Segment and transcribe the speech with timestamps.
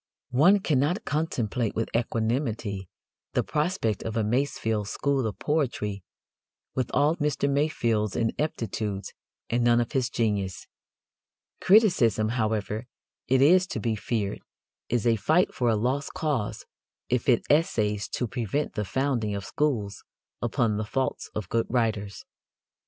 [0.31, 2.89] One cannot contemplate with equanimity
[3.33, 6.03] the prospect of a Masefield school of poetry
[6.73, 7.47] with all Mr.
[7.47, 9.13] Masefield's ineptitudes
[9.51, 10.65] and none of his genius.
[11.59, 12.87] Criticism, however,
[13.27, 14.41] it is to be feared,
[14.89, 16.65] is a fight for a lost cause
[17.07, 20.03] if it essays to prevent the founding of schools
[20.41, 22.25] upon the faults of good writers.